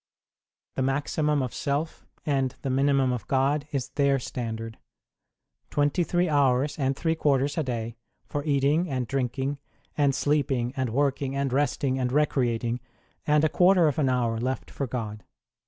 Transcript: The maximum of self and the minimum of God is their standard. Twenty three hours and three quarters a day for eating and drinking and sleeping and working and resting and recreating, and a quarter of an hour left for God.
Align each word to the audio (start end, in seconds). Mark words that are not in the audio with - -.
The 0.77 0.81
maximum 0.81 1.43
of 1.43 1.53
self 1.53 2.07
and 2.25 2.55
the 2.63 2.71
minimum 2.71 3.11
of 3.13 3.27
God 3.27 3.67
is 3.71 3.89
their 3.89 4.17
standard. 4.17 4.79
Twenty 5.69 6.03
three 6.03 6.27
hours 6.27 6.79
and 6.79 6.95
three 6.95 7.13
quarters 7.13 7.55
a 7.55 7.61
day 7.61 7.97
for 8.25 8.43
eating 8.43 8.89
and 8.89 9.05
drinking 9.07 9.59
and 9.95 10.15
sleeping 10.15 10.73
and 10.75 10.89
working 10.89 11.35
and 11.35 11.53
resting 11.53 11.99
and 11.99 12.11
recreating, 12.11 12.79
and 13.27 13.43
a 13.43 13.49
quarter 13.49 13.87
of 13.87 13.99
an 13.99 14.09
hour 14.09 14.39
left 14.39 14.71
for 14.71 14.87
God. 14.87 15.23